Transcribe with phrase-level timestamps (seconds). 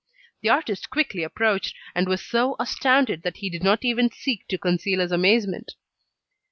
[0.41, 4.57] The artist quickly approached, and was so astounded that he did not even seek to
[4.57, 5.75] conceal his amazement.